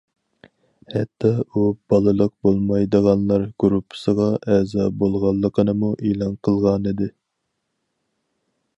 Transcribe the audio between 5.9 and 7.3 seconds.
ئېلان قىلغانىدى.